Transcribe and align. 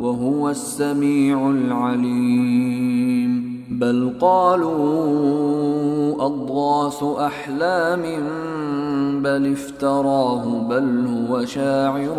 وهو 0.00 0.50
السميع 0.50 1.50
العليم. 1.50 3.32
بل 3.70 4.12
قالوا 4.20 4.76
أضغاث 6.26 7.02
أحلام 7.02 8.02
بل 9.22 9.52
افتراه 9.52 10.44
بل 10.70 11.06
هو 11.06 11.44
شاعر 11.44 12.16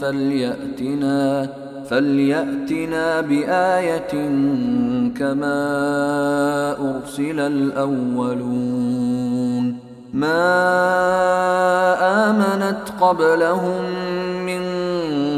فليأتنا 0.00 1.50
فليأتنا 1.88 3.20
بآية 3.20 4.12
كما 5.18 5.60
أرسل 6.80 7.40
الأولون. 7.40 9.08
ما 10.14 10.40
آمنت 12.30 12.84
قبلهم 13.00 13.84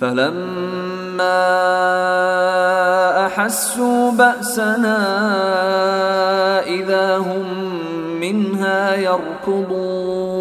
فلما 0.00 1.46
أحسوا 3.26 4.10
بأسنا 4.10 4.98
إذا 6.66 7.16
هم 7.18 7.44
منها 8.20 8.94
يركضون. 8.94 10.40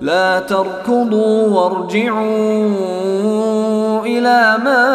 لا 0.00 0.38
تركضوا 0.40 1.48
وارجعوا 1.48 2.86
إلى 4.06 4.56
ما 4.64 4.86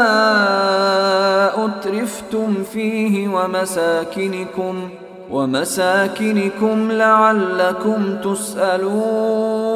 أترفتم 1.66 2.63
فيه 2.73 3.28
ومساكنكم 3.28 4.90
ومساكنكم 5.31 6.91
لعلكم 6.91 8.17
تسألون. 8.23 9.75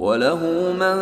وله 0.00 0.40
من 0.72 0.98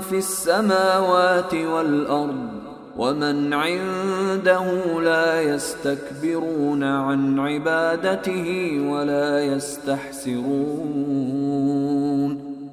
في 0.00 0.18
السماوات 0.18 1.54
والأرض 1.54 2.48
ومن 2.96 3.52
عنده 3.52 4.64
لا 5.00 5.42
يستكبرون 5.42 6.84
عن 6.84 7.38
عبادته 7.38 8.80
ولا 8.90 9.40
يستحسرون. 9.40 10.38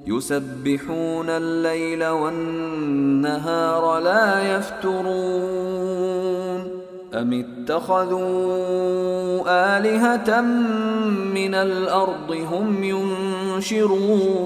يسبحون 0.08 1.30
الليل 1.30 2.06
والنهار 2.06 4.00
لا 4.00 4.58
يفترون. 4.58 5.86
أم 7.14 7.46
اتخذوا 7.46 8.18
آلهة 9.78 10.42
من 11.34 11.56
الأرض 11.56 12.32
هم 12.52 12.84
ينشرون؟ 12.84 14.46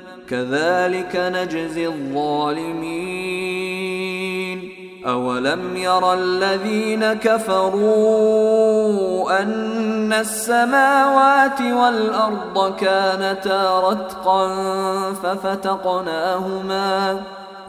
كذلك 0.31 1.15
نجزي 1.15 1.87
الظالمين. 1.87 3.41
أولم 5.07 5.75
ير 5.75 6.13
الذين 6.13 7.13
كفروا 7.13 8.21
أن 9.41 10.13
السماوات 10.13 11.61
والأرض 11.61 12.75
كانتا 12.75 13.79
رتقا 13.79 14.47
ففتقناهما 15.23 17.21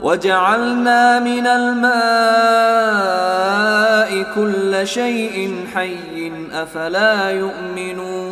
وجعلنا 0.03 1.21
من 1.21 1.47
الماء 1.47 1.93
كل 4.35 4.87
شيء 4.87 5.67
حي 5.75 6.33
أفلا 6.53 7.31
يؤمنون. 7.31 8.32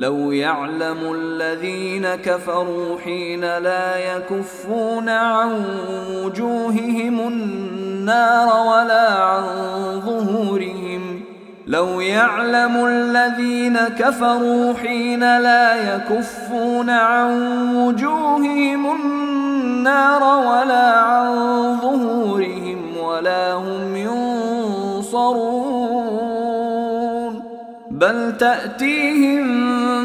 لو 0.00 0.32
يعلم 0.32 1.14
الذين 1.14 2.14
كفروا 2.14 3.00
حين 3.04 3.40
لا 3.40 4.16
يكفون 4.16 5.08
عن 5.08 5.64
وجوههم 6.14 7.20
النار 7.20 8.46
ولا 8.46 9.10
عن 9.10 9.42
ظهورهم. 10.00 11.20
لو 11.66 12.00
يعلم 12.00 12.86
الذين 12.86 13.78
كفروا 13.78 14.74
حين 14.74 15.20
لا 15.20 15.94
يكفون 15.94 16.90
عن 16.90 17.30
وجوههم 17.76 18.96
النار 18.96 20.22
ولا 20.22 21.00
عن 21.00 21.30
ظهورهم 21.82 22.96
ولا 23.04 23.52
هم 23.52 23.96
ينصرون. 23.96 25.70
بل 27.90 28.36
تأتيهم 28.38 29.79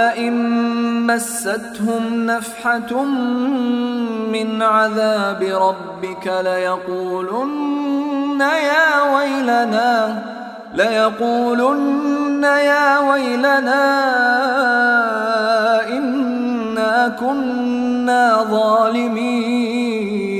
ولئن 0.00 1.06
مستهم 1.06 2.26
نفحة 2.26 3.04
من 4.32 4.62
عذاب 4.62 5.42
ربك 5.42 6.26
ليقولن 6.44 8.40
يا 8.40 9.14
ويلنا 9.16 10.22
ليقولن 10.74 12.44
يا 12.44 12.98
ويلنا 12.98 13.84
إنا 15.88 17.16
كنا 17.20 18.44
ظالمين. 18.50 20.39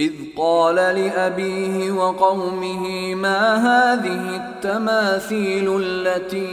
إذ 0.00 0.12
قال 0.36 0.74
لأبيه 0.74 1.92
وقومه 1.92 3.14
ما 3.14 3.56
هذه 3.56 4.36
التماثيل 4.36 5.80
التي 5.84 6.50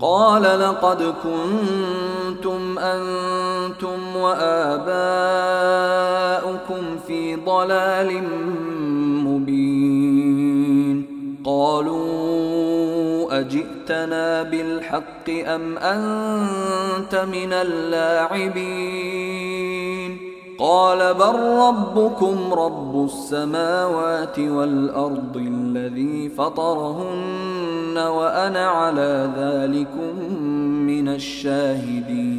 قال 0.01 0.43
لقد 0.43 1.13
كنتم 1.23 2.79
أنتم 2.79 4.15
وآباؤكم 4.15 4.99
ضلال 7.49 8.23
مبين. 9.25 11.05
قالوا 11.45 13.39
أجئتنا 13.39 14.43
بالحق 14.43 15.29
أم 15.29 15.77
أنت 15.77 17.15
من 17.15 17.53
اللاعبين؟ 17.53 19.29
قال 20.59 21.13
بل 21.13 21.35
ربكم 21.67 22.53
رب 22.53 23.05
السماوات 23.05 24.39
والأرض 24.39 25.37
الذي 25.37 26.29
فطرهن 26.29 27.97
وأنا 27.97 28.67
على 28.67 29.29
ذلكم 29.37 30.33
من 30.85 31.07
الشاهدين. 31.07 32.38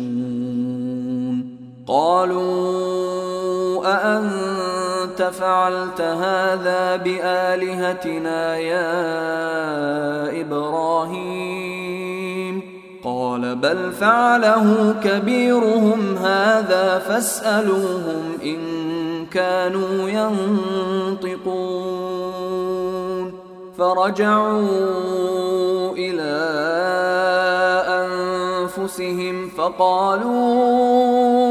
قالوا 1.91 3.85
أأنت 3.85 5.21
فعلت 5.21 6.01
هذا 6.01 6.95
بآلهتنا 6.95 8.57
يا 8.57 8.91
إبراهيم؟ 10.41 11.61
قال 13.03 13.55
بل 13.55 13.91
فعله 13.91 14.95
كبيرهم 15.03 16.17
هذا 16.17 16.99
فاسألوهم 16.99 18.37
إن 18.43 18.59
كانوا 19.25 20.09
ينطقون. 20.09 21.91
فرجعوا 23.77 24.61
إلى 25.97 26.41
أنفسهم 27.87 29.49
فقالوا 29.57 31.50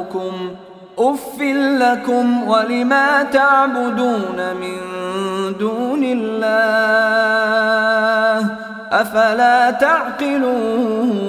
اف 1.09 1.41
لكم 1.81 2.47
ولما 2.47 3.23
تعبدون 3.23 4.55
من 4.61 4.77
دون 5.59 6.03
الله 6.03 7.01
افلا 8.91 9.71
تعقلون 9.71 11.21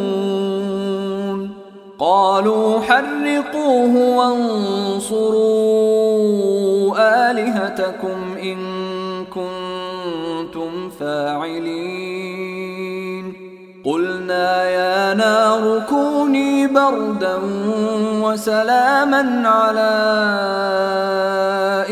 قالوا 1.99 2.81
حرقوه 2.81 4.17
وانصروا 4.17 5.63
الهتكم 7.31 8.37
ان 8.43 8.59
كنتم 9.25 10.91
فاعلين 10.91 12.63
قلنا 13.85 14.71
يا 14.71 15.15
كوني 15.81 16.67
بردا 16.67 17.39
وسلاما 18.23 19.49
على 19.49 19.93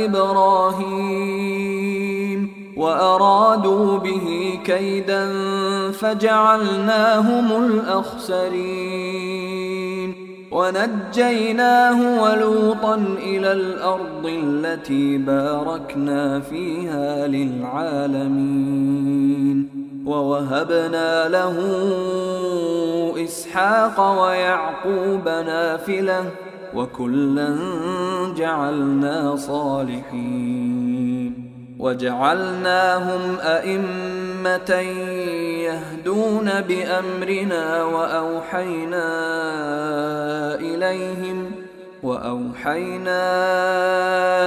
إبراهيم 0.04 1.70
وأرادوا 2.76 3.98
به 3.98 4.58
كيدا 4.64 5.32
فجعلناهم 5.92 7.64
الأخسرين 7.64 9.00
ونجيناه 10.50 12.22
ولوطا 12.22 12.94
إلى 13.18 13.52
الأرض 13.52 14.26
التي 14.26 15.18
باركنا 15.18 16.40
فيها 16.40 17.26
للعالمين 17.26 18.70
ووهبنا 20.06 21.28
له 21.28 21.56
إسحاق 23.24 24.22
ويعقوب 24.22 25.28
نافلة 25.28 26.30
وكلا 26.74 27.56
جعلنا 28.36 29.36
صالحين 29.36 30.90
وجعلناهم 31.78 33.36
أئمة 33.40 34.74
يهدون 35.64 36.60
بأمرنا 36.60 37.84
وأوحينا 37.84 39.06
إليهم 40.54 41.50
وأوحينا 42.02 43.22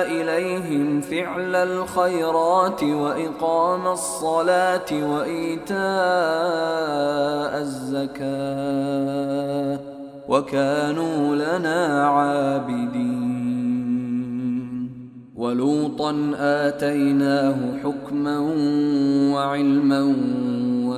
إليهم 0.05 1.01
فعل 1.01 1.55
الخيرات 1.55 2.83
وإقام 2.83 3.88
الصلاة 3.88 4.86
وإيتاء 4.91 5.77
الزكاة 7.62 8.93
وكانوا 10.29 11.36
لنا 11.36 12.07
عابدين. 12.07 13.33
ولوطا 15.36 16.31
آتيناه 16.38 17.55
حكما 17.83 18.39
وعلما 19.33 20.01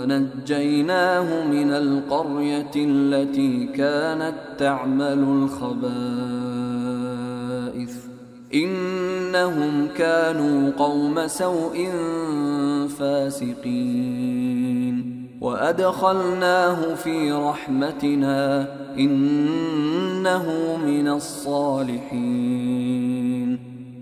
ونجيناه 0.06 1.48
من 1.48 1.72
القرية 1.72 2.72
التي 2.76 3.66
كانت 3.66 4.36
تعمل 4.58 5.02
الخبائث. 5.02 5.86
إنهم 8.54 9.88
كانوا 9.98 10.72
قوم 10.78 11.28
سوء 11.28 11.90
فاسقين. 13.00 14.96
وأدخلناه 15.42 16.96
في 16.96 17.32
رحمتنا 17.32 18.68
إنه 19.00 20.78
من 20.86 21.08
الصالحين. 21.08 23.25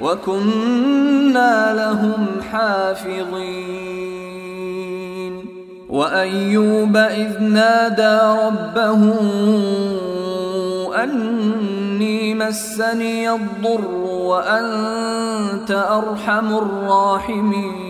وكنا 0.00 1.74
لهم 1.74 2.26
حافظين. 2.52 4.00
وأيوب 5.88 6.96
إذ 6.96 7.42
نادى 7.42 8.18
ربه 8.46 9.14
أني 11.02 12.34
مسني 12.34 13.30
الضر 13.30 13.90
وأنت 14.04 15.70
أرحم 15.70 16.58
الراحمين. 16.58 17.89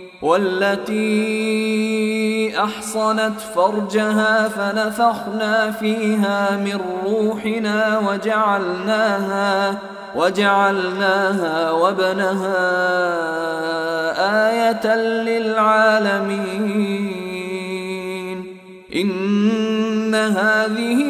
والتي 0.21 1.03
أحصنت 2.63 3.39
فرجها 3.55 4.47
فنفخنا 4.47 5.71
فيها 5.71 6.57
من 6.57 6.79
روحنا 7.05 7.99
وجعلناها 7.99 9.79
وجعلناها 10.15 11.71
وابنها 11.71 12.61
آية 14.49 14.95
للعالمين. 14.95 16.61
إن 18.95 20.15
هذه 20.15 21.01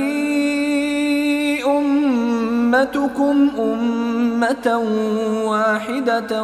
أمتكم 1.66 3.50
أمة 3.60 4.21
واحدة 5.46 6.44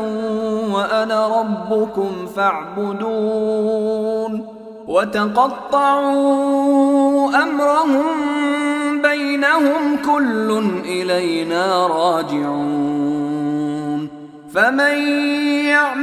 وأنا 0.74 1.40
ربكم 1.40 2.28
فاعبدون 2.36 3.78
وتقطعوا 4.88 6.18
أمرهم 7.44 8.06
بينهم 9.02 9.98
كل 10.06 10.64
إلينا 10.86 11.88
راجعون 11.88 13.28
فمن 14.54 14.98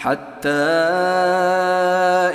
حتى 0.00 0.48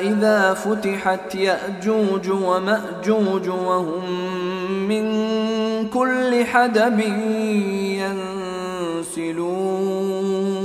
إذا 0.06 0.54
فتحت 0.54 1.36
يأجوج 1.36 2.30
ومأجوج 2.30 3.50
وهم 3.50 4.04
من 4.88 5.06
كل 5.90 6.46
حدب 6.46 7.00
ينسلون. 9.02 10.65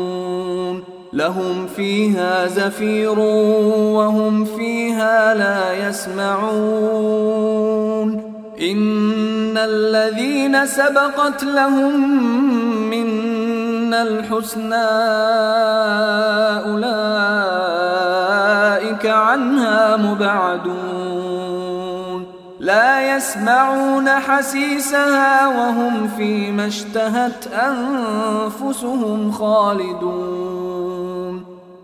لهم 1.13 1.67
فيها 1.67 2.47
زفير 2.47 3.19
وهم 3.19 4.45
فيها 4.45 5.33
لا 5.33 5.87
يسمعون. 5.87 7.41
إن 8.61 9.57
الذين 9.57 10.65
سبقت 10.65 11.43
لهم 11.43 12.19
منا 12.89 14.01
الحسنى 14.01 14.75
أولئك 16.71 17.45
عنها 19.05 19.97
مبعدون. 19.97 21.41
لا 22.59 23.15
يسمعون 23.15 24.09
حسيسها 24.09 25.47
وهم 25.47 26.07
فيما 26.17 26.67
اشتهت 26.67 27.47
أنفسهم 27.47 29.31
خالدون. 29.31 30.50